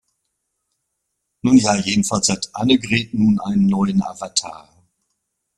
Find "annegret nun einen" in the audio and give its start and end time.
2.55-3.67